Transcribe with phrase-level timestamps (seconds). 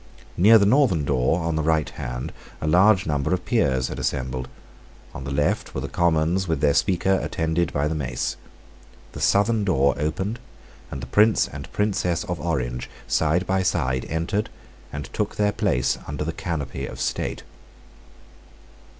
[0.35, 4.47] Near the northern door, on the right hand, a large number of Peers had assembled.
[5.13, 8.35] On the left were the Commons with their Speaker, attended by the mace.
[9.11, 10.39] The southern door opened:
[10.89, 14.49] and the Prince and Princess of Orange, side by side, entered,
[14.91, 17.43] and took their place under the canopy of state.